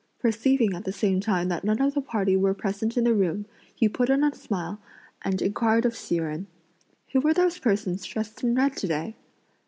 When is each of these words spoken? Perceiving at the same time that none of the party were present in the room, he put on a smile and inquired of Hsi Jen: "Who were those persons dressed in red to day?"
Perceiving 0.17 0.73
at 0.73 0.83
the 0.83 0.91
same 0.91 1.19
time 1.19 1.47
that 1.49 1.63
none 1.63 1.79
of 1.79 1.93
the 1.93 2.01
party 2.01 2.35
were 2.35 2.55
present 2.55 2.97
in 2.97 3.03
the 3.03 3.13
room, 3.13 3.45
he 3.75 3.87
put 3.87 4.09
on 4.09 4.23
a 4.23 4.33
smile 4.33 4.79
and 5.21 5.43
inquired 5.43 5.85
of 5.85 5.95
Hsi 5.95 6.17
Jen: 6.17 6.47
"Who 7.11 7.19
were 7.19 7.35
those 7.35 7.59
persons 7.59 8.03
dressed 8.03 8.41
in 8.43 8.55
red 8.55 8.75
to 8.77 8.87
day?" 8.87 9.15